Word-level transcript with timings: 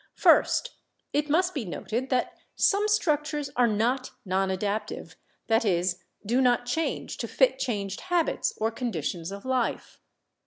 First, 0.15 0.71
it 1.13 1.29
must 1.29 1.53
be 1.53 1.63
noted 1.63 2.09
that 2.09 2.35
some 2.55 2.87
structures 2.87 3.51
are 3.55 3.67
not 3.67 4.09
non 4.25 4.49
adaptive, 4.49 5.15
that 5.45 5.63
is, 5.63 5.99
do 6.25 6.41
not 6.41 6.65
change 6.65 7.17
to 7.17 7.27
fit 7.27 7.59
changed 7.59 8.01
habits 8.01 8.51
or 8.57 8.71
conditions 8.71 9.31
of 9.31 9.45
life. 9.45 9.99